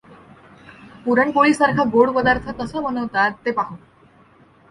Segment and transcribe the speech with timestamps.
[1.05, 3.75] पुरण पोळी सारखा गोड पदार्थ कसा बनवतात ते पाहू